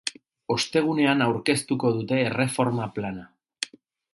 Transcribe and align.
Ostegunean 0.53 1.21
aurkeztuko 1.27 1.91
dute 1.99 2.19
erreforma 2.31 2.89
plana. 2.97 3.29